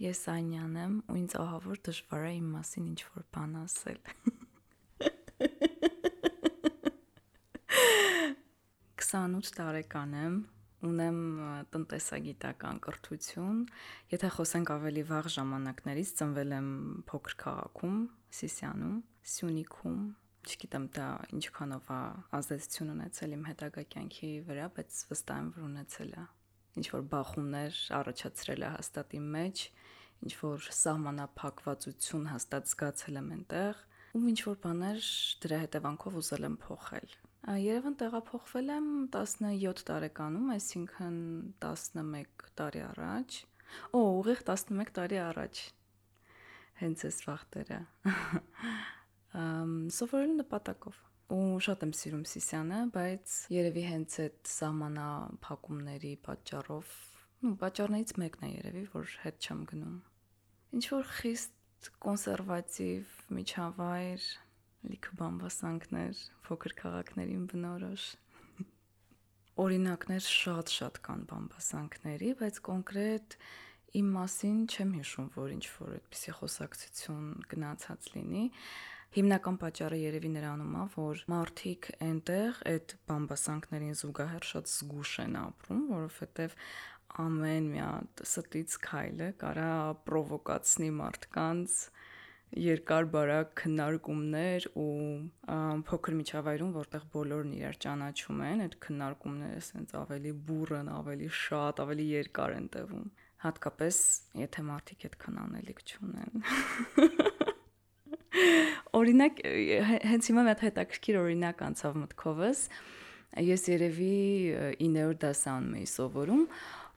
[0.00, 3.98] Ես Անյան եմ ու ինձ ահավոր դժվար է իմ մասին ինչ որ բան ասել։
[8.96, 10.38] 28 տարեկան եմ,
[10.88, 11.20] ունեմ
[11.76, 13.60] տնտեսագիտական կրթություն։
[14.14, 16.72] Եթե խոսենք ավելի վաղ ժամանակներից, ծնվել եմ
[17.12, 18.00] փոքր քաղաքում,
[18.40, 18.98] Սիսիանում,
[19.36, 20.02] Սյունիքում,
[20.48, 22.02] չգիտեմ դա ինչքանով է
[22.40, 26.30] ազդեցություն ունեցել իմ հետագա կյանքի վրա, բայց վստահ եմ, որ ունեցել է
[26.78, 29.62] ինչ որ բախումներ առաջացրել է հաստատ իմ մեջ,
[30.20, 35.10] ինչ որ սահմանափակվածություն հաստատ զգացել եմ այնտեղ, ու ինչ որ բաներ
[35.44, 41.20] դրա հետևանքով ուզել եմ փոխել։ Երևան տեղափոխվել եմ 17 տարեկանում, այսինքն
[41.64, 43.38] 11 տարի առաջ։
[43.96, 45.62] Օ, ուղիղ 11 տարի առաջ։
[46.80, 47.80] Հենց այս վախտերը։
[49.40, 51.00] Ամ սովորել նպատակով
[51.30, 56.94] ու շատ եմ սիրում Սիսյանը, բայց երևի հենց այդ սահմանափակումների պատճառով,
[57.44, 59.96] ну, պատճառներից մեկն է երևի, որ հետ չեմ գնում։
[60.78, 64.26] Ինչ որ խիստ կոնսերվատիվ միջավայր,
[64.90, 68.04] լիքը բամբասանքներ, փոքր քաղաքներին բնորոշ
[69.60, 73.34] օրինակներ շատ-շատ կան բամբասանքների, բայց կոնկրետ
[74.00, 78.44] իմ մասին չեմ հիշում, որ ինչ որ այդպիսի խոսակցություն գնացած լինի
[79.14, 85.80] հիմնական պատճառը երևի նրանում է, որ մարդիկ այնտեղ այդ բամբասանքներին զուգահեռ շատ զգուշ են ապրում,
[85.90, 86.54] որովհետև
[87.24, 89.72] ամեն մի հատ ստից քայլը կարա
[90.06, 91.74] պրովոկացնի մարդկանց
[92.60, 94.94] երկար բարակ քննարկումներ ու
[95.90, 102.08] փոքր միջավայրում, որտեղ բոլորն իրար ճանաչում են, այդ քննարկումները ասենց ավելի բուրըն, ավելի շատ, ավելի
[102.10, 103.10] երկար են տևում։
[103.46, 104.00] Հատկապես
[104.42, 107.28] եթե մարդիկ այդքան անելիք չունեն։
[109.00, 109.40] Օրինակ
[110.10, 112.62] հենց հիմա մի հատ հետաքրքիր օրինակ անցավ մտքովս։
[113.46, 114.14] Ես երևի
[114.80, 116.44] 9-րդ դասանում էի սովորում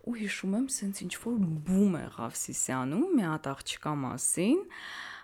[0.03, 1.35] ու հիշում եմ, սենց ինչ որ
[1.67, 4.63] բում եղավ Սիսիանում մի հատ աղջկա մասին,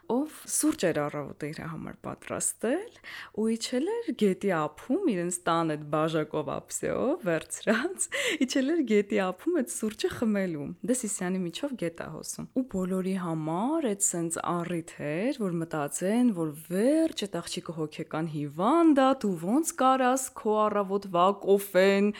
[0.09, 2.95] ով սուրճ էր առավոտը իր համար պատրաստել
[3.41, 8.07] ու իջել էր գետի ափում իրենց տան այդ բաժակով ափսեով վերցրած
[8.45, 13.15] իջել էր գետի ափում այդ սուրճը խմելու դե Սիսյանի միջով գետ է հոսում ու բոլորի
[13.25, 19.33] համար այդ սենց առիթ էր որ մտածեն որ վերջ այդ աղջիկը հոգեկան հիվանդ է դու
[19.45, 22.11] ոնց կարաս քո առավոտվա կոֆեն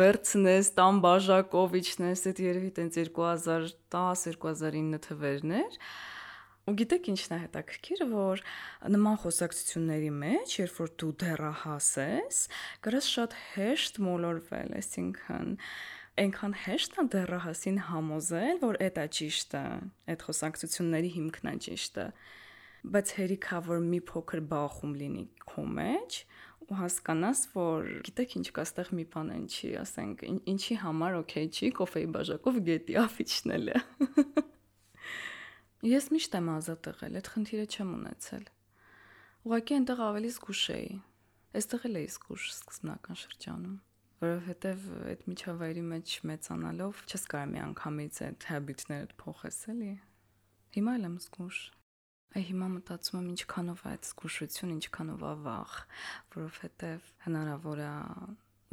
[0.00, 5.80] վերցնես տան բաժակով իջնես այդ երևի տենց 2010 2009 թվերներ
[6.66, 8.40] Ու գիտեք ինչն է հետաքրքիր, որ
[8.90, 12.40] նման խոսակցությունների մեջ, երբ որ դու դեռահաս ես,
[12.82, 15.52] գրես շատ հեշտ մոլորվել, այսինքն
[16.22, 19.62] այնքան հեշտ է դեռահասին համոզել, որ դա ճիշտ է,
[20.10, 22.08] այդ խոսակցությունների հիմքն է ճիշտը։
[22.96, 26.18] Բայց հերիքա որ մի փոքր բախում լինի քո մեջ,
[26.66, 31.48] ու հասկանաս, որ գիտեք ինչ կա ստեղ մի բան են չի, ասենք, ինչի համար օքեյ
[31.54, 33.80] չի կոֆեի բաժակով գետի աֆիչնելը։
[35.86, 38.46] Ես միշտ եմ ազատ եղել, այդ խնդիրը չեմ ունեցել։
[39.46, 40.88] Ուղղակի այնտեղ ավելի զգուշ էի։
[41.60, 43.76] Այստեղ էլ էի զգուշ սկզբնական շրջանում,
[44.24, 49.92] որովհետև այդ միջավայրի մեջ մեծանալով չես կարող մի անգամից այդ habit-ները փոխես, էլի։
[50.74, 51.62] Հիմա էլ եմ զգուշ։
[52.34, 55.78] Այ հիմա մտածում եմ ինչքանով է այդ զգուշություն, ինչքանով է վախ,
[56.34, 57.94] որովհետև հնարավոր է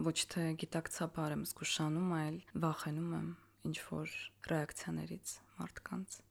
[0.09, 3.33] ոչ թե գիտակցաբար եմ զգուշանում, այլ վախենում եմ
[3.69, 4.19] ինչ որ
[4.49, 6.21] ռեակցիաներից մարդկանց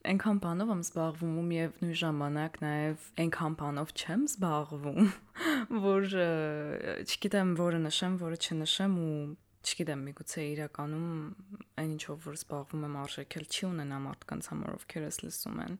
[0.00, 5.10] այնքան բանով եմ զբաղվում ու միևնույն ժամանակ նաև այնքան բանով չեմ զբաղվում,
[5.90, 6.06] որ
[7.04, 9.14] չգիտեմ որը նշեմ, որը չնշեմ ու
[9.60, 11.08] չգիտեմ միգուցե իրականում
[11.80, 15.74] այն ինչով որ զբաղվում եմ արժեքել չի ունենա մարդկանց համար ովքեր էս լսում են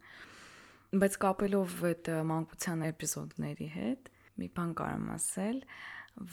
[1.00, 4.10] բայց կապելով այդ մանկության էպիզոդների հետ
[4.42, 5.62] մի բան կարամ ասել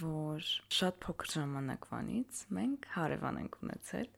[0.02, 4.10] որ շատ փոքր ժամանակվանից մենք հարևան ենք ունեցել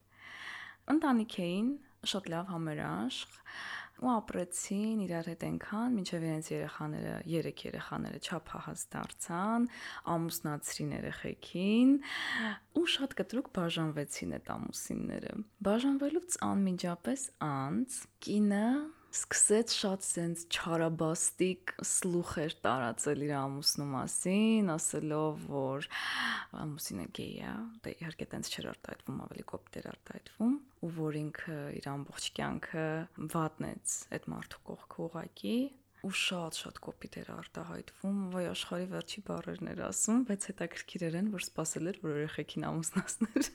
[0.96, 1.69] ընտանիք էին
[2.08, 3.40] շատ լավ համերաշխ
[4.00, 9.66] ու ապրեցին իրար հետ այնքան, մինչև իրենց երեխաները, երեք երեխաները չափահաս դարձան,
[10.14, 11.92] ամուսնացրին երեխեքին
[12.80, 15.34] ու շատ կտրուկ բաժանվեցին այդ ամուսինները։
[15.68, 18.63] Բաժանվելուց անմիջապես անց կինը
[19.10, 25.88] սկսեց շատ սենց չարաբաստիկ սլուխեր տարածել իր ամուսնու մասին, ասելով, որ
[26.64, 27.54] ամուսինը գեյ է,
[27.86, 32.88] դե իհարկե տենց չէր արտահայտվում, ավելի կոպտ էր արտահայտվում, ու որ ինքը իր ամբողջ կյանքը
[33.34, 35.58] վատնեց այդ մարդու կողքը ուղակի
[36.07, 41.44] ու շատ-շատ կոպիտ էր արտահայտվում, վայ աշխարի վերջի բարերն էր ասում, բայց հետաքրքիր էր, որ
[41.46, 43.50] սпасել էր, որ երեխեքին ամուսնացներ։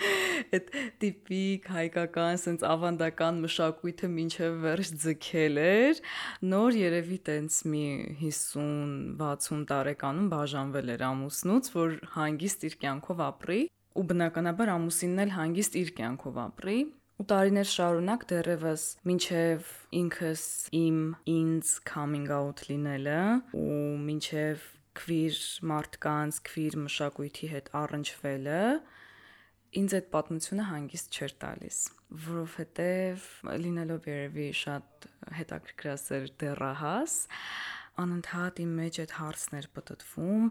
[0.56, 0.70] Այդ
[1.04, 6.00] տիպիկ հայկական, սենց ավանդական մշակույթը մինչև վերջ ձգել էր,
[6.54, 7.84] նոր երևի տենց մի
[8.22, 13.60] 50-60 տարեկանում բաժանվել էր ամուսնուց, որ հանգիստ իր կյանքով ապրի
[14.00, 16.78] ու բնականաբար ամուսինն էլ հանգիստ իր կյանքով ապրի
[17.20, 19.66] ու տարիներ շարունակ դեռևս մինչև
[19.98, 20.44] ինքս
[20.78, 23.16] իմ ինձ coming out լինելը
[23.60, 23.74] ու
[24.06, 24.62] մինչև
[25.00, 25.40] քվիր
[25.72, 28.62] մարդկանց, քվիր մշակույթի հետ առնչվելը
[29.82, 31.82] ինձ այդ պատմությունը հանգիստ չէր տալիս,
[32.30, 33.28] որովհետև
[33.66, 35.08] լինելով երևի շատ
[35.42, 37.20] հետաքրքրասեր դեռահաս,
[38.00, 40.50] անընդհատ իմ մեջ այդ հարցն էր պատտվում,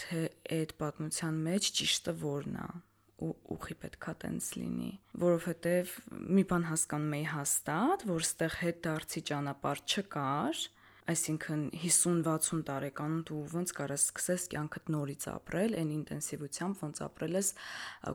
[0.00, 0.26] թե
[0.64, 2.70] այդ պատմության մեջ ճիշտը որն է
[3.16, 4.90] ուխի պետքա տենց լինի,
[5.22, 5.92] որովհետև
[6.36, 10.60] մի բան հասկանում էի հաստատ, որ ստեղ հետ դարձի ճանապարհ չկար,
[11.06, 17.50] այսինքն 50-60 տարեկանում դու ոնց կարաս սկսես կյանքդ նորից ապրել, այն ինտենսիվությամբ ոնց ապրել ես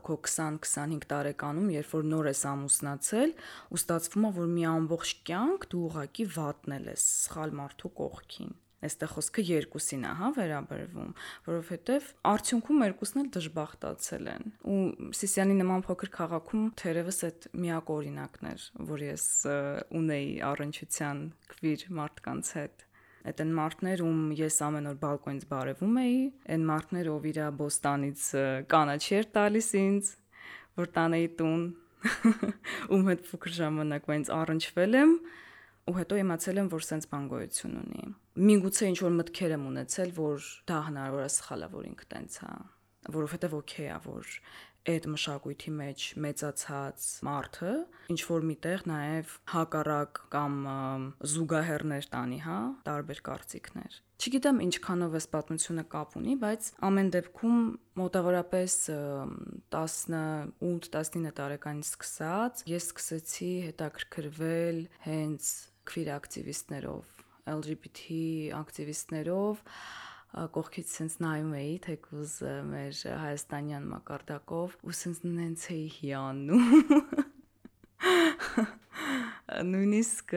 [0.08, 3.32] քո 20-25 տարեկանում, երբ որ նոր ես ամուսնացել,
[3.72, 8.52] ու ստացվում է, որ մի ամբողջ կյանք դու ուղակի վատնել ես սխալ մարդու կողքին
[8.82, 11.10] Այստեղ խոսքը երկուսին է, հա, վերաբերվում,
[11.46, 14.78] որովհետև արդյունքում երկուսն էլ դժբախտացել են։ Ու
[15.18, 19.26] Սիսիանի նման փոքր քաղաքում թերևս այդ միակ օրինակն էր, որ ես
[20.02, 22.86] ունեի առնչության քվիր մարդկանց հետ
[23.22, 26.16] այդ են մարդներ, ում ես ամեն օր բալկոնից բարևում էի,
[26.54, 28.24] այն մարդներ, ով իր բոստանից
[28.72, 30.10] կանաչի էր տալիս ինձ,
[30.80, 31.62] որ տանեի տուն,
[32.96, 35.14] ում հետ փոքր ժամանակվա ինձ առնչվել եմ,
[35.86, 40.12] ու հետո իմացել եմ, որ սենց բան գոյություն ունի։ Միգուցե ինչ որ մտքեր եմ ունեցել,
[40.16, 42.52] որ դա հնարավոր է սխալա, որ ինքը տենց է,
[43.12, 44.30] որովհետև օքեյ է, որ
[44.82, 47.72] այդ մշակույթի մեջ մեծացած մարդը
[48.12, 50.56] ինչ որ միտեղ նաև հակառակ կամ
[51.32, 52.56] զուգահեռներ տանի, հա,
[52.88, 57.62] տարբեր կարծիքներ։ Չգիտեմ ինչքանով էս պատմությունը կապ ունի, բայց ամեն դեպքում
[58.02, 58.76] մոտավորապես
[59.76, 65.50] 18-19 տարեկանից սկսած ես սկսեցի հետաքրքրվել հենց
[65.90, 68.06] քվիր ակտիվիստներով, LGBT
[68.60, 69.62] ակտիվիստներով
[70.56, 72.36] կողքից sense նայում էի թեկուզ
[72.70, 77.31] մեր հայաստանյան մակարդակով ու sense նենց էի հիանում
[79.66, 80.32] նույնիսկ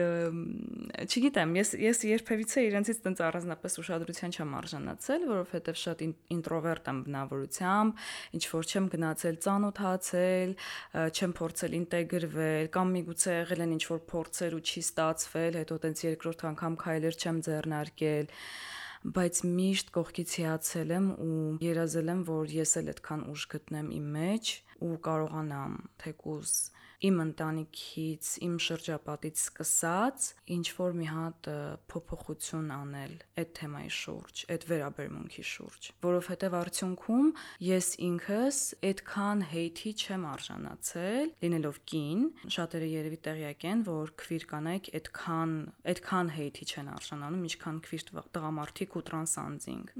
[1.06, 6.04] չգիտեմ, ես ես երբևիցե իրենցից տենց առանձնապես ուշադրության չեմ արժանացել, որովհետև շատ
[6.36, 8.04] ինտրովերտ եմ բնավորությամբ,
[8.36, 10.54] ինչ որ չեմ գնացել ծանոթացել,
[11.16, 16.06] չեմ փորձել ինտեգրվել, կամ միգուցե եղել են ինչ որ փորձեր ու չի ստացվել, հետո տենց
[16.06, 18.34] երկրորդ անգամ քայլեր չեմ ձեռնարկել
[19.06, 24.06] բայց միշտ կողքից հիացել եմ ու երազել եմ, որ ես էլ այդքան ուժ գտնեմ իմ
[24.16, 24.54] մեջ
[24.86, 26.54] ու կարողանամ թեկուզ
[27.04, 30.26] իմ ընտանիքից, իմ շրջապատից սկսած
[30.56, 31.48] ինչ որ մի հատ
[31.92, 37.28] փոփոխություն անել այդ թեմայի շուրջ, այդ վերաբերմունքի շուրջ, որովհետև արդյունքում
[37.66, 38.60] ես ինքս
[38.90, 42.22] այդքան հեյթի չեմ արժանացել, լինելով կին,
[42.56, 45.54] շատերը երևի տեղյակ են, որ քվիր կանայք այդքան
[45.92, 48.04] այդքան հեյթի չեն արժանանում, ինչքան քվիր
[48.36, 49.92] տղամարդիկ ու տրանսանձինգ։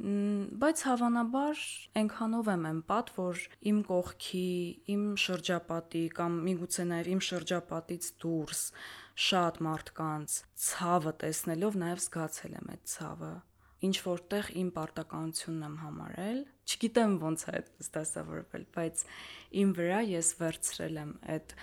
[0.64, 1.64] Բայց հավանաբար
[2.00, 4.48] այնքանով եմ էմպատ, որ իմ կողքի,
[4.96, 8.62] իմ շրջապատի կամ միգուցե նաև իմ շրջապատից դուրս
[9.26, 13.34] շատ մարդկանց ցավը տեսնելով նաև զգացել եմ այդ ցավը
[13.86, 19.04] ինչ որտեղ իմ պարտականությունն եմ համարել չգիտեմ ոնց է այդպես դասավորվել բայց
[19.62, 21.54] իմ վրա ես վերցրել եմ այդ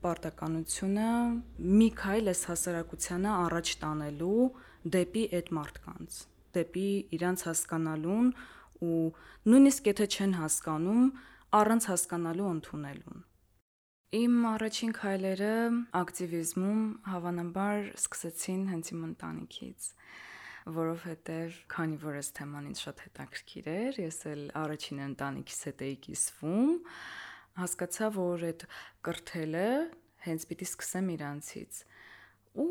[0.00, 1.08] պարտականությունը
[1.80, 4.44] մի քայլ էս հասարակությանը առաջ տանելու
[4.96, 6.20] դեպի այդ մարդկանց
[6.56, 6.88] դեպի
[7.20, 8.30] իրանց հասկանալուն
[8.90, 9.02] ու
[9.52, 11.04] նույնիսկ եթե չեն հասկանում
[11.60, 13.26] առանց հասկանալու ընդունելուն
[14.10, 15.50] Իմ առաջին քայլերը
[15.94, 19.84] ակտիվիզմում հավանաբար սկսեցին հենց իմ ընտանիքից
[20.74, 25.94] որովհետև քանի որ այս թեման ինձ շատ հետաքրքիր էր, ես էլ առաջին ընտանիքիս հետ էի
[26.06, 26.72] կիսվում,
[27.60, 28.64] հասկացա, որ այդ
[29.06, 29.68] կրթելը
[30.26, 31.80] հենց պիտի սկսեմ իրանցից։
[32.60, 32.68] Ու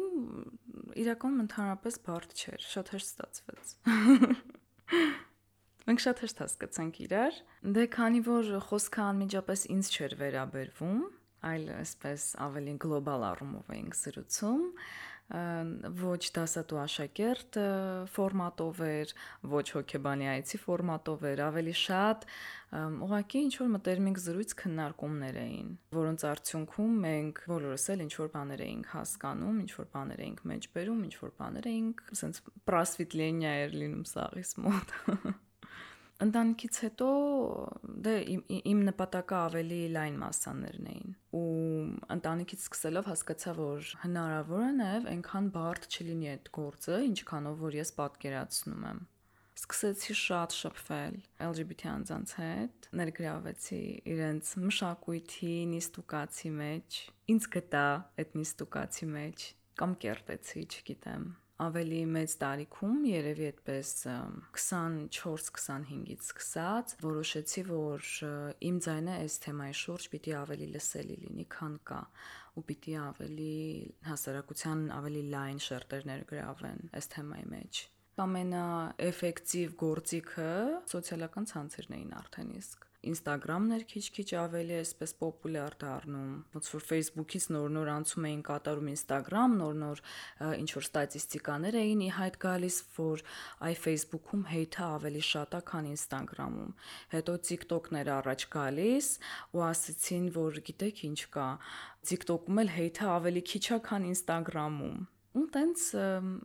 [0.99, 3.73] իրականում ընդհանրապես բարդ չէր, շատ հեշտ ստացվեց։
[5.89, 7.37] Մենք շատ հեշտ հասկացանք իրար։
[7.79, 10.99] Դե քանի որ խոսքը անմիջապես ինձ չէր վերաբերվում,
[11.49, 14.65] այլ այսպես ավելի գլոբալ առումով էինք զրուցում
[15.29, 17.57] ոչ դասատու աշակերտ
[18.09, 19.11] ֆորմատով էր,
[19.51, 22.25] ոչ հոկեբանի այցի ֆորմատով էր, ավելի շատ
[23.05, 25.67] ուղղակի ինչ որ մտերմիկ զրույց քննարկումներ էին,
[25.99, 31.03] որոնց արդյունքում մենք բոլորս էլ ինչ որ բաներ էինք հասկանում, ինչ որ բաներ էինք մեջբերում,
[31.09, 34.97] ինչ որ բաներ էինք, ասենց պրասվիտլենիա էր լինում սաղիս մոտ
[36.23, 37.09] ընտանիքից հետո
[38.05, 41.43] դե իմ, իմ նպատակը ավելի լայն մասաներն էին ու
[42.15, 47.93] ընտանիքից սկսելով հասկացա որ հնարավոր է նաև այնքան բարդ չլինի այդ գործը ինչքանով որ ես
[48.01, 49.01] պատկերացնում եմ
[49.59, 53.81] սկսեցի շատ շփվել LGBT անձանց հետ, ներգրավեցի
[54.13, 56.99] իրենց մշակույթի նիստուկացի մեջ,
[57.33, 57.85] ինձ գտա
[58.23, 59.45] այդ նիստուկացի մեջ
[59.81, 61.27] կամ կերտեցի, չգիտեմ
[61.59, 63.89] ավելի մեծ տարիքում, երևի այդպես
[64.55, 68.07] 24-25-ից սկսած, որոշեցի, որ
[68.69, 72.01] իմ ձայնը այս թեմայի շուրջ պիտի ավելի լսելի լինի, քան կա։
[72.59, 73.53] ու պիտի ավելի
[74.09, 77.85] հասարակության ավելի լայն շերտեր ներգրավեն այս թեմայի մեջ
[78.25, 80.51] ամենաէֆեկտիվ գործիքը
[80.93, 87.45] սոցիալական ցանցերն էին արդեն իսկ Instagram-ն էր քիչ-քիչ ավելի այսպես պոպուլյար դառնում։ Ոնց որ Facebook-ից
[87.55, 90.01] նոր-նոր անցում էին կատարում Instagram, նոր-նոր
[90.59, 93.23] ինչ որ ստատիստիկաներ էին ի հայտ գալիս, որ
[93.69, 96.73] այ Facebook-ում հեյթը ավելի շատ է, քան Instagram-ում։
[97.15, 99.07] Հետո TikTok-ն էր առաջ գալիս
[99.55, 101.47] ու ասացին, որ գիտեք ինչ կա,
[102.11, 104.99] TikTok-ում էլ հեյթը ավելի քիչ է, քան Instagram-ում
[105.39, 105.81] ու տենց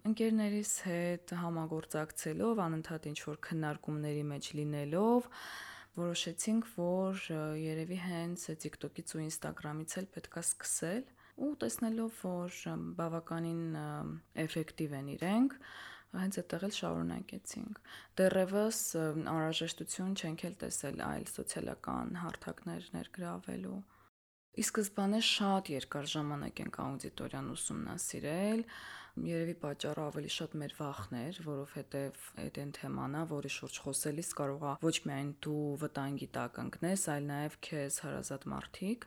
[0.07, 5.31] ընկերներիս հետ համագործակցելով անընդհատ ինչ որ քննարկումների մեջ լինելով
[5.95, 7.25] որոշեցինք, որ
[7.59, 11.05] երևի հենց TikTok-ից ու Instagram-ից էլ պետքա սկսել
[11.45, 12.61] ու տեսնելով, որ
[12.99, 13.65] բավականին
[14.45, 15.57] էֆեկտիվ են իրենք,
[16.15, 17.81] հենց այդտեղ էլ շարունակեցինք։
[18.21, 18.81] Դեռևս
[19.35, 23.81] անհրաժեշտություն չենք էլ տեսել այլ սոցիալական հարթակներ ներգրավելու։
[24.55, 28.61] Ի սկզբանե շատ երկար ժամանակ ենք աուդիտորիան ուսումնասիրել,
[29.15, 34.73] Երևի պատճառը ավելի շատ մեր վախն էր, որովհետև այդ այն թեմանա, որի շուրջ խոսելիս կարողա
[34.83, 39.07] ոչ միայն դու վտանգի տակ ընկնես, այլ նաև քեզ հարազատ մարդիկ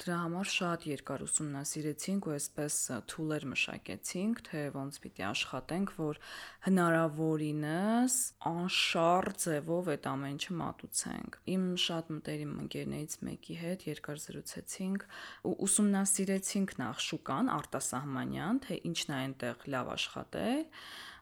[0.00, 2.76] Դրա համար շատ երկար ուսումնասիրեցինք ու այսպես
[3.12, 6.20] թուլեր մշակեցինք, թե ոնց պիտի աշխատենք, որ
[6.66, 8.16] հնարավորինս
[8.50, 15.06] անշար ձևով այդ ամեն ինչը մատուցենք։ Իմ շատ մտերիմ ընկերներից մեկի հետ երկար զրուցեցինք
[15.50, 20.64] ու ուսումնասիրեցինք նախ շուկան արտասահմանյան, թե ինչն է այնտեղ լավ աշխատել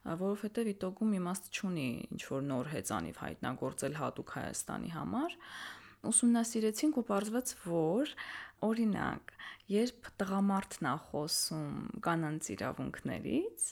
[0.08, 5.35] որովհետև իտոգում իմաստ չունի ինչ որ նոր հեծանիվ հայտնագործել հատուկ Հայաստանի համար
[6.06, 8.12] ուսումնասիրեցինք ու պարզվեց, որ
[8.68, 9.32] Օրինակ,
[9.70, 11.74] երբ տղամարդն է խոսում
[12.06, 13.66] կանանց իրավունքներից,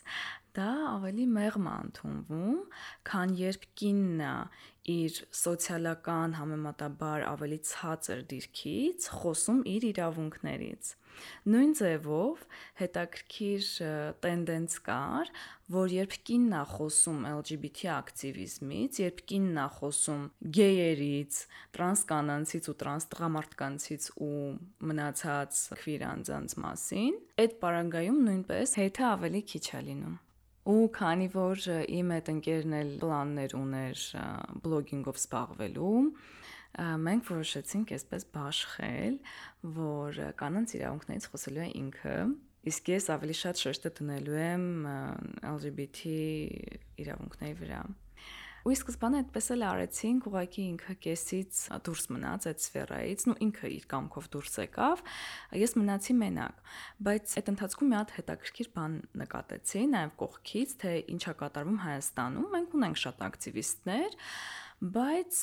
[0.59, 2.61] դա ավելի մեղմ է ընդունվում,
[3.11, 4.35] քան երբ կինն է
[4.97, 10.95] իր սոցիալական համեմատաբար ավելի ցածր դիրքից խոսում իր իրավունքներից։
[11.47, 12.43] Նույն ձևով
[12.81, 13.69] հետաքրքիր
[14.27, 15.31] տենդենց կար,
[15.77, 20.27] որ երբ կինն է խոսում LGBT ակտիվիզմից, երբ կինն է խոսում
[20.59, 21.41] գեյերից,
[21.77, 24.43] տրանս կանանցից ու տրանս տղամարդկանցից ու
[24.91, 30.17] մնացած քվիր անձանց մասին, այդ պարագայում նույնպես հետը ավելի քիչ է լինում։
[30.67, 31.61] Ու քանի որ
[31.95, 34.01] իմ այդ ընկերն էլ պլաններ ուներ
[34.65, 36.01] բլոգինգով զբաղվելու,
[36.77, 39.19] մենք որոշեցինք այսպես բաշխել,
[39.77, 42.17] որ կանանց իրավունքներից խոսելու է ինքը,
[42.73, 44.67] իսկ ես ավելի շատ շեշտը դնելու եմ
[45.57, 46.17] LGBT
[47.07, 47.85] իրավունքների վրա։
[48.67, 53.85] Ու սկզբանե այդպես էլ արեցինք, ուղղակի ինքը կեսից դուրս մնաց այդ սֆերայից, ու ինքը իր
[53.93, 55.05] կամքով դուրս եկավ։
[55.63, 56.59] Ես մնացի մենակ,
[57.07, 62.77] բայց այդ ընթացքում մի հատ հետաքրքիր բան նկատեցի, նաև կողքից, թե ինչա կատարվում Հայաստանում։ Մենք
[62.81, 64.19] ունենք շատ ակտիվիստներ,
[64.77, 65.37] բայց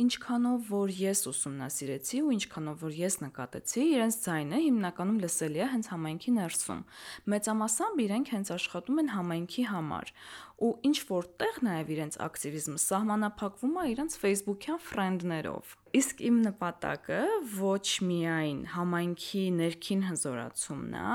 [0.00, 5.90] ինչքանով որ ես ուսումնասիրեցի ու ինչքանով որ ես նկատեցի, իրենց ձայնը հիմնականում լսելի է հենց
[5.92, 6.80] համայնքի ներսում։
[7.28, 10.12] Մեծամասամբ իրենք հենց աշխատում են համայնքի համար
[10.60, 17.20] ու ինչ որտեղ նաև իրենց ակտիվիզմը սահմանափակվում է իրենց Facebook-յան ֆրենդներով։ Իսկ իմ նպատակը
[17.56, 21.14] ոչ միայն համայնքի ներքին հզորացումն է,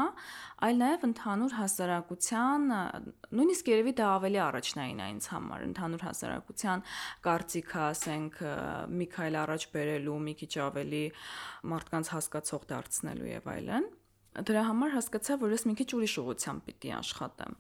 [0.65, 2.65] այլ նաև ընդհանուր հասարակության,
[3.37, 6.85] նույնիսկ երևի դա ավելի առաջնային է ինձ համար, ընդհանուր հասարակության
[7.29, 8.39] կարծիքը, ասենք,
[8.97, 11.03] մի քայլ առաջ բերելու, մի քիչ ավելի
[11.75, 13.93] մարդկանց հասկացող դարձնելու եւ այլն։
[14.35, 17.53] Դրա համար հասկացա, որ ես մի քիչ ուրիշ ուղղությամբ պիտի աշխատեմ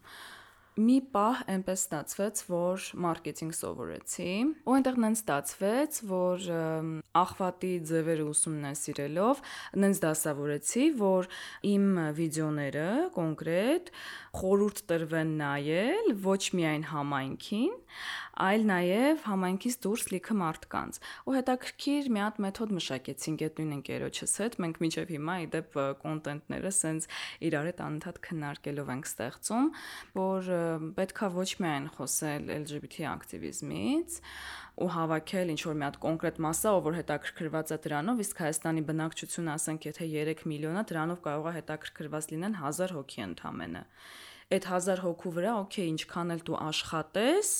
[0.75, 4.31] մի պահ այնպես ստացվեց, որ մարքեթինգ սովորեցի,
[4.67, 6.47] ու այնտեղ նենց ստացվեց, որ
[7.21, 9.41] ախվատի ձևերը ուսումնասիրելով
[9.85, 11.29] նենց դասավորեցի, որ
[11.71, 11.87] իմ
[12.19, 13.91] վիդեոները կոնկրետ
[14.35, 17.73] խորուրդ տրվեն նայել ոչ միայն համայնքին,
[18.35, 24.33] այլ նաև համայնքից դուրս լիքը մարդկանց։ Ու հետաքրքիր մի հատ մեթոդ մշակեցինք այդ նույն ընկերոջս
[24.43, 27.07] հետ, մենք մինչև հիմա իդեպ կոնտենտները սենց
[27.47, 29.71] իրար հետ անընդհատ քննարկելով ենք ստեղծում,
[30.19, 30.51] որ
[30.99, 34.19] պետքա ոչ միայն խոսել LGBT ակտիվիզմից,
[34.75, 38.81] ու հավաքել ինչ որ մի հատ կոնկրետ մասսա, ով որ հետաքրքրված է դրանով, իսկ Հայաստանի
[38.89, 43.83] բնակչությունը ասենք եթե 3 միլիոն է, դրանով կարող է հետաքրքրված լինեն 1000 հոգի ընդամենը։
[44.55, 47.53] Այդ 1000 հոգու վրա, օքեյ, ինչքան էլ դու աշխատես,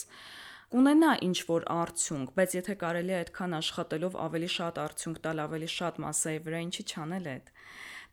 [0.76, 5.70] կունենա ինչ որ արդյունք, բայց եթե կարելի է այդքան աշխատելով ավելի շատ արդյունք տալ, ավելի
[5.72, 7.52] շատ massայի վրա, ինչի չանել այդ։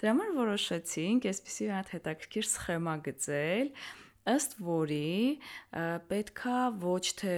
[0.02, 3.72] Դրա համար որոշեցինք այսպեսի հատ հետաքրքիր սխեմա գծել,
[4.36, 5.10] ըստ որի
[6.12, 7.34] պետքա ոչ թե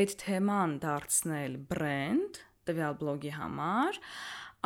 [0.00, 4.02] այդ թեման դարձնել բրենդ տվյալ բլոգի համար,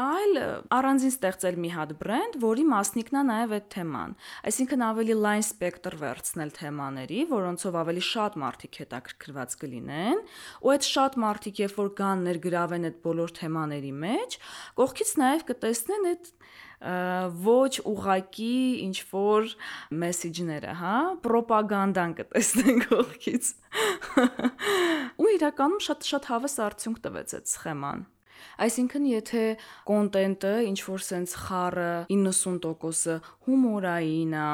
[0.00, 0.38] այլ
[0.72, 4.14] առանձին ստեղծել մի հատ բրենդ, որի մասնիկն է նաև այդ թեման։
[4.50, 10.22] Այսինքն ավելի լայն սպեկտր վերցնել թեմաների, որոնցով ավելի շատ մարդիկ հետաքրքրված կլինեն,
[10.64, 14.38] ու այդ շատ մարդիկ, երբ որ կան ներգրավեն այդ բոլոր թեմաների մեջ,
[14.80, 16.32] կողքից նաև կտեսնեն այդ
[16.80, 18.54] ոչ ուղակի
[18.86, 19.50] ինչ որ
[20.00, 20.94] մեսեջները, հա,
[21.28, 23.50] ռոպագանդան կտեսնենք ողքից։
[25.20, 28.08] Ու իրականում շատ-շատ հավես արդյունք տվեց այդ սխեման։
[28.66, 29.44] Այսինքն, եթե
[29.90, 33.16] կոնտենտը ինչ որ սենց խառը 90%-ը
[33.46, 34.50] հումորային է,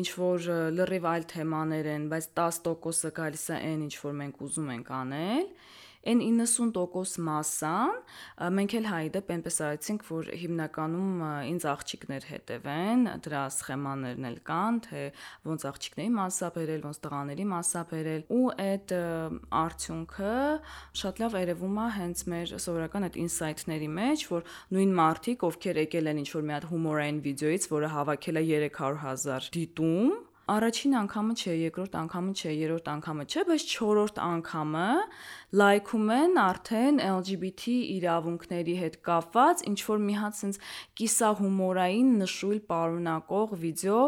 [0.00, 4.70] ինչ որ լրիվ այլ թեմաներ են, բայց 10%-ը գալիս է այն ինչ որ մենք ուզում
[4.76, 5.48] ենք անել,
[6.06, 7.94] այն 90% մասան
[8.56, 14.80] մենք էլ հայի դեպ այնպես արեցինք, որ հիմնականում ինձ աղջիկներ հետևեն, դրա սխեմաներն էլ կան,
[14.86, 15.02] թե
[15.50, 18.94] ոնց աղջիկների մասա բերել, ոնց տղաների մասա բերել, ու այդ
[19.62, 20.34] արդյունքը
[21.02, 24.46] շատ լավ երևում է հենց մեր սովորական այդ ինսայթների մեջ, որ
[24.76, 29.52] նույն մարդիկ, ովքեր եկել են ինչ որ մի հատ հումորային վիդեոից, որը հավաքել է 300.000
[29.56, 34.84] դիտում, առաջին անգամը չէ, երկրորդ անգամը չէ, երրորդ անգամը չէ, բայց չորրորդ անգամը
[35.60, 40.62] լայքում են արդեն LGBT իրավունքների հետ կապված ինչ որ մի հատ sense
[41.02, 43.98] կիսա հումորային նշույլ պարունակող վիդեո,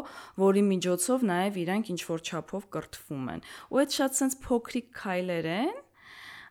[0.47, 5.53] որի միջոցով նաև իրանք ինչ որ չափով կրթվում են։ Ու այդ շատ sense փոքրիկ քայլեր
[5.59, 5.77] են,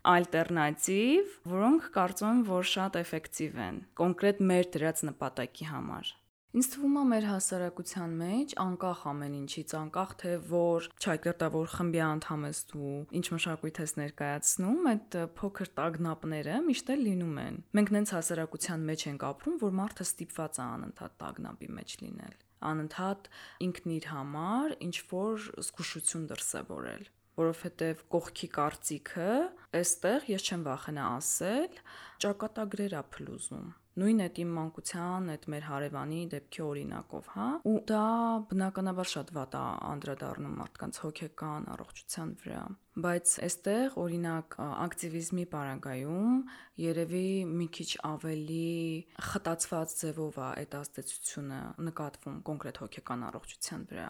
[0.08, 6.16] ալտերնատիվ, որոնք կարծում եմ, որ շատ էֆեկտիվ են կոնկրետ մեր դրած նպատակի համար։
[6.56, 12.46] Ինձ թվում է մեր հասարակության մեջ անկախ ամեն ինչից, անկախ թե որ չայկրտավոր խմբի անդամ
[12.48, 18.14] ես դու, ինչ մշակույթ ես ներկայացնում, այդ փոքր տագնապները միշտ էլ լինում են։ Մենք նենց
[18.16, 22.38] հասարակության մեջ ենք ապրում, որ մարդը ստիպված է անընդհատ տագնապի մեջ լինել
[22.68, 23.28] անընդհատ
[23.68, 27.04] ինքն իր համար ինչ որ զգուշություն դրսևորել
[27.38, 29.34] որովհետև կողքի կարծիքը,
[29.78, 31.82] այստեղ ես չեմ վախենա ասել,
[32.26, 38.04] ճակատագրեր է փլուզում նույն այդ իմ մանկության, այդ մեր հարևանի դեպքի օրինակով, հա։ Ու դա
[38.52, 39.64] բնականաբար շատ վատ է
[39.94, 42.66] անդրադառնում մարդկանց հոգեկան առողջության վրա
[42.98, 46.38] բայց այստեղ օրինակ ակտիվիզմի պարագայում
[46.82, 48.70] երևի մի քիչ ավելի
[49.28, 54.08] խտացված ձևով է այդ ազդեցությունը նկատվում կոնկրետ հոգեկան առողջության վրա,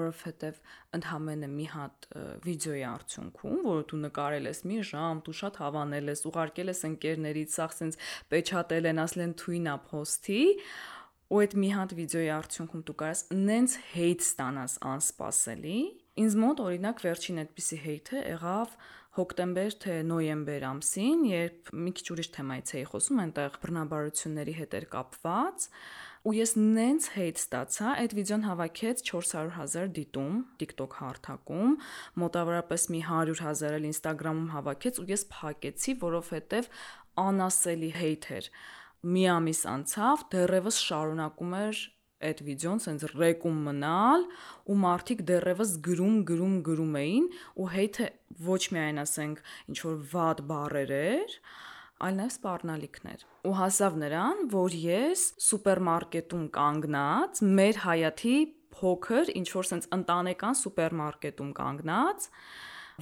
[0.00, 0.62] որովհետև
[1.00, 2.08] ընդհանրապես մի հատ
[2.48, 7.56] վիդեոյի արդյունքում, որը դու նկարել ես մի ժամ, դու շատ հավանել ես, ուղարկել ես ընկերներից,
[7.60, 8.00] սա սենց
[8.32, 10.42] պեչատել են, ասել են թույնա post-ի,
[11.30, 15.80] ու այդ մի հատ վիդեոյի արդյունքում դու կարաս նենց հեյթ ստանաս անսպասելի
[16.18, 18.72] Ինձ մոտ օրինակ վերջին այդպիսի հեյթը եղավ
[19.14, 24.86] հոկտեմբեր թե նոյեմբեր ամսին, երբ մի քիչ ուրիշ թեմայից էի խոսում, այնտեղ բռնաբարությունների հետ էր
[24.94, 25.66] կապված,
[26.20, 31.76] ու ես նենց հեյթ ստացա, այդ վիդեոն հավաքեց 400.000 դիտում TikTok հարթակում,
[32.22, 36.68] մոտավորապես մի 100.000 էլ Instagram-ում հավաքեց ու ես փակեցի, որովհետև
[37.24, 38.50] անասելի հեյթ էր։
[39.10, 41.82] Մի ամիս անցավ, դեռևս շարունակում էր
[42.28, 44.26] այդ վիդեոն սենց ռեկում մնալ
[44.70, 48.08] ու մարդիկ դեռևս գրում գրում գրում էին ու հեյթը
[48.50, 51.36] ոչ միայն ասենք ինչ որ վատ բառեր էր,
[52.00, 58.36] այլ նաև սպառնալիքներ։ Ու հասավ նրան, որ ես սուպերմարկետում կանգնած մեր հայաթի
[58.80, 62.28] փոքր ինչ որ սենց ընտանեկան սուպերմարկետում կանգնած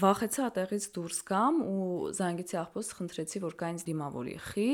[0.03, 1.87] վախեցա այդտեղից դուրս գամ ու
[2.19, 4.67] զանգեցի աղբոս խնդրեցի որ կա ինձ դիմավորի խի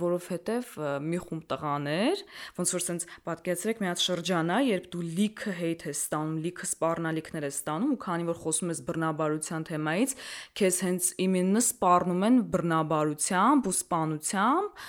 [0.00, 0.72] որովհետև
[1.06, 2.24] մի խումբ տղաներ
[2.60, 6.68] ոնց որ sense պատկերացրեք մի հատ շրջան է երբ դու լիքը հեյթ ես ստանում լիքը
[6.70, 10.16] սպառնալիքներ ես ստանում ու քանի որ խոսում ես բռնաբարության թեմայից
[10.60, 14.84] քեզ հենց իմենը սպառնում են բռնաբարությամբ ու սպանությամբ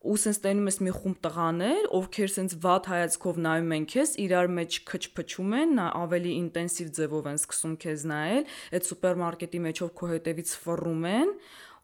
[0.00, 4.46] ու սենց տենում ես մի խումբ տղաներ, ովքեր սենց վատ հայացքով նայում են քեզ, իրար
[4.56, 8.46] մեջ քչփչում են, ավելի ինտենսիվ ձևով են սկսում քեզ նայել,
[8.80, 11.34] այդ սուպերմարկետի մեջով քո հետևից ֆռում են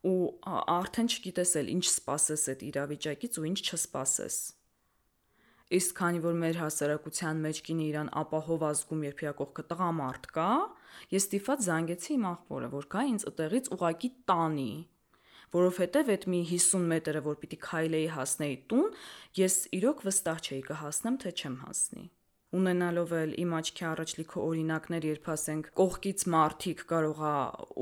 [0.07, 4.37] ու արդեն չգիտես էլ ինչ սпасես այդ իրավիճակից ու ինչ չսпасես։
[5.76, 10.50] Իսկ քանի որ մեր հասարակության մեջ կինը իրան ապահով ազգում, երբ իրա կողքը տղամարդ կա,
[11.11, 14.70] ես ստիփած զանգեցի իմ աղբորը, որ գա ինձ ըտեղից ուղակի տանի
[15.57, 18.92] որովհետև այդ մի 50 մետրը, որ պիտի քայլեի հասնեի տուն,
[19.40, 22.07] ես իրոք վստահ չէի կհասնեմ, թե չեմ հասնի
[22.57, 27.33] ունենալով էլ իմ աչքի առաջ լիքը օրինակներ, երբ ասենք կողքից մարդիկ կարողա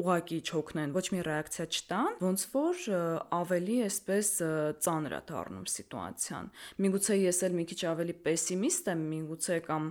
[0.03, 2.83] ուղակի չօգնեն, ոչ մի ռեակցիա չտան, ոնց որ
[3.39, 4.31] ավելի էսպես
[4.85, 6.51] ծանր է դառնում սիտուացիան։
[6.85, 9.89] Միգուցե ես էլ մի քիչ ավելի պեսիմիստ եմ, միգուցե կամ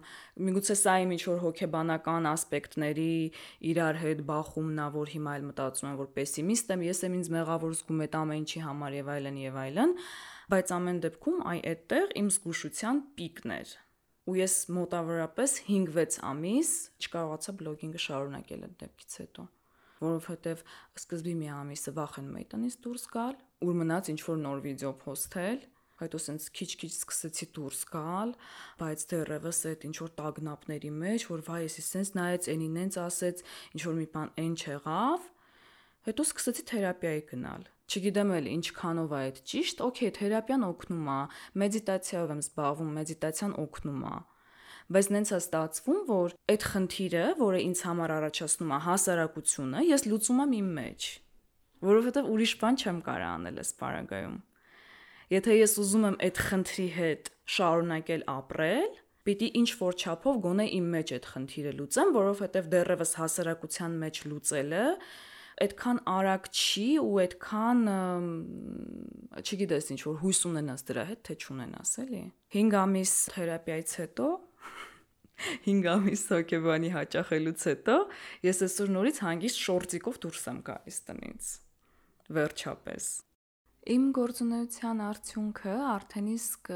[0.47, 3.13] միգուցե սա իմ ինչ որ հոգեբանական ասպեկտների
[3.73, 7.31] իրար հետ բախումն է, որ հիմա էլ մտածում եմ, որ պեսիմիստ եմ, ես եմ ինձ
[7.37, 9.95] մեղավոր զգում այդ ամեն ինչի համար եւ այլն եւ այլն,
[10.53, 13.77] բայց ամեն դեպքում այ այդտեղ իմ զգուշության պիկն էր
[14.29, 16.71] ու ես մոտավորապես 5-6 ամիս
[17.03, 19.45] չկարողացա բլոգինգը շարունակել այդ դեպքից հետո
[20.03, 20.63] որովհետև
[20.99, 25.59] սկզբի մի ամիսը վախենում էի տնից դուրս գալ, ուր մնաց ինչ որ նոր վիդեո փոստել,
[26.03, 28.33] հետո սենց քիչ-քիչ սկսեցի դուրս գալ,
[28.79, 33.45] բայց դեռևս այդ ինչ որ տագնապների մեջ, որ վայ, էսի սենց նայեց, այնին նենց ասեց,
[33.77, 35.29] ինչ որ մի բան այն չեղավ,
[36.09, 41.19] հետո սկսեցի թերապիայի գնալ չգիտեմ էլ ինչքանով է այդ ճիշտ, օքեյ, թերապիան օգնում է,
[41.63, 44.15] մեդիտացիայով եմ զբաղվում, մեդիտացիան օգնում է
[44.93, 50.41] բայց նենց է ստացվում, որ այդ խնդիրը, որը ինձ համար առաջացնում է հասարակությունը, ես լուծում
[50.43, 51.05] եմ իմ մեջ,
[51.87, 54.35] որովհետև ուրիշ բան չեմ կարող անել այս պարագայում։
[55.33, 58.91] Եթե ես ուզում եմ այդ խնդրի հետ շարունակել ապրել,
[59.23, 64.83] պիտի ինչ որ չափով գոնե իմ մեջ այդ խնդիրը լուծեմ, որովհետև դեռևս հասարակության մեջ լուծելը
[65.61, 67.81] այդքան արագ չի ու այդքան
[69.43, 72.23] չգիտես ինչ որ հույս ունենաս դրա հետ թե չունենաս էլի
[72.57, 74.29] 5 ամիս թերապիայից հետո
[75.67, 77.97] 5 ամիս հոգեբանի հաճախելուց հետո
[78.49, 81.51] ես այսօր նորից հանգիստ շորտիկով դուրս եմ գալիս տնից
[82.39, 83.11] վերջապես
[83.83, 86.69] Իմ գործունեության արդյունքը արդեն իսկ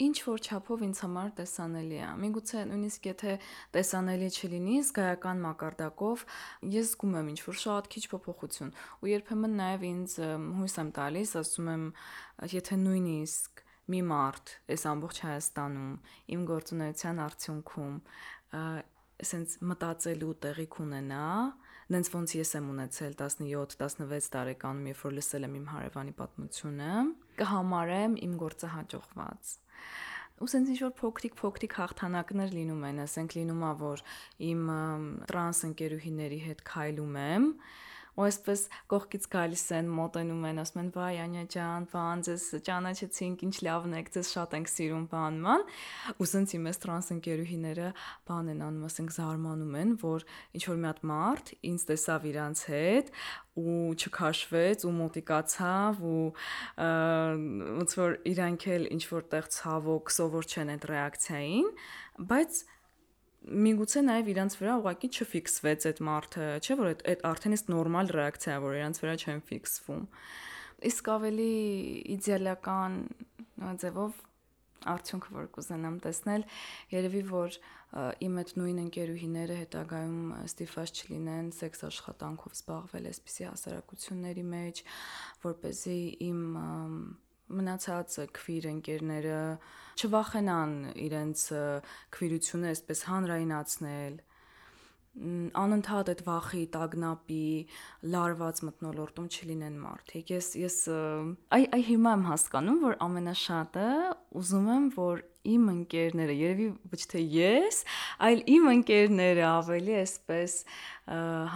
[0.00, 3.34] ինչ որ չափով ինձ համար տեսանելի է։ Միգուցե նույնիսկ եթե
[3.76, 6.24] տեսանելի չլինի զգայական մակարդակով,
[6.72, 8.72] ես զգում եմ ինչ որ շատ քիչ փոփոխություն։
[9.04, 10.16] Ու երբեմն նաև ինձ
[10.56, 11.84] հույս եմ տալիս, ասում եմ,
[12.56, 15.92] եթե նույնիսկ մի մարդ այս ամբողջ Հայաստանում
[16.32, 17.94] իմ գործունեության արդյունքում
[19.18, 21.28] ասենց մտածելու տեղիք ունենա,
[21.88, 26.92] նենց ոնց ես եմ ունեցել 17-16 տարեկանում, երբ որ լսել եմ իմ հարևանի պատմությունը,
[27.40, 29.56] կհամարեմ իմ գործը հաջողված
[30.38, 34.02] ու սենց ինչ որ փոքրիկ-փոքրիկ հաղթանակներ լինում են, ասենք լինում է որ
[34.48, 34.68] իմ
[35.30, 37.48] տրանս ընկերուհիների հետ քայլում եմ,
[38.18, 43.44] ու այսպես կողքից գալիս են, մոտենում են, ասում են՝ «Վայ, Անյա ջան, բան, ձեզ ճանաչեցինք,
[43.46, 45.66] ինչ լավն եք, ձեզ շատ ենք սիրում, բանման»։
[46.18, 47.88] Ու սենց իմ էս տրանս ընկերուհիները
[48.26, 50.26] բան են անում, ասենք զարմանում են, որ
[50.58, 53.12] ինչ որ մի հատ մարդ ինձ տեսավ իրանց հետ
[53.58, 56.26] ու չքաշվեց ու մոտիկացավ ու
[56.78, 61.70] ոնց որ իրանք էլ ինչ որտեղ ցավոք սովոր չեն այդ ռեակցիային,
[62.30, 62.62] բայց
[63.46, 68.12] միգուցե նաև իրանց վրա ուղակի չֆիքսվեց այդ մարդը, չէ՞ որ այդ այդ արդեն իսկ նորմալ
[68.18, 70.02] ռեակցիա է, որ իրանց վրա չեն ֆիքսվում։
[70.88, 71.52] Իսկ ավելի
[72.18, 72.98] իդեալական
[73.82, 74.18] ձևով
[74.88, 76.44] արդյունքը որ կուզենամ տեսնել,
[76.92, 77.56] երևի որ
[78.24, 84.82] իմ այդ նույն ընկերուհիները հետագայում ստիփած չլինեն սեքս աշխատանքով զբաղվել այսպիսի հասարակությունների մեջ,
[85.46, 85.98] որ เป զի
[86.28, 86.42] իմ
[87.68, 89.40] մնացած քվիր ընկերները
[89.98, 90.72] չվախենան
[91.04, 91.42] իրենց
[92.16, 94.18] քվիրությունը այսպես հանրայնացնել
[95.58, 97.46] անընդհատ այդ վախի, տագնապի,
[98.12, 100.76] լարված մտնոլորտում չլինեն մարդիկ։ Ես ես
[101.58, 103.88] այ այ հիմա եմ հասկանում, որ ամենաշատը
[104.38, 107.80] ուզում եմ, որ իմ ընկերները, երևի ոչ թե ես,
[108.28, 110.56] այլ իմ ընկերները ավելի այսպես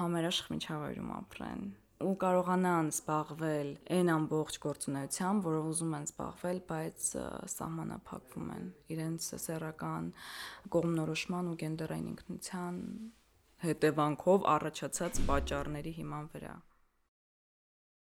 [0.01, 1.65] համերաշխ միջավայրում ապրեն
[2.09, 7.07] ու կարողանան զբաղվել այն ամբողջ գործունեությամբ, որով ուզում են զբաղվել, բայց
[7.55, 10.11] սահմանափակվում են իրենց սեռական
[10.77, 12.83] կողմնորոշման ու գենդերային ինքնության
[13.63, 16.55] հետևանքով առաջացած պատճառների հիման վրա։